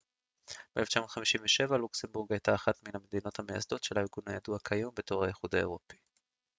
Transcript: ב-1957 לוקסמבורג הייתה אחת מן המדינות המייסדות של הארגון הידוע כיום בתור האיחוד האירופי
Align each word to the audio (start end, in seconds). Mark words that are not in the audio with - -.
ב-1957 0.75 1.77
לוקסמבורג 1.77 2.31
הייתה 2.33 2.55
אחת 2.55 2.73
מן 2.87 2.95
המדינות 2.95 3.39
המייסדות 3.39 3.83
של 3.83 3.97
הארגון 3.97 4.23
הידוע 4.27 4.57
כיום 4.59 4.93
בתור 4.95 5.23
האיחוד 5.23 5.55
האירופי 5.55 5.97